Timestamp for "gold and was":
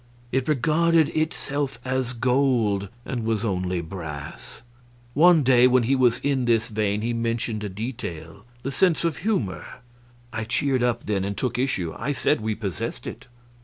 2.13-3.45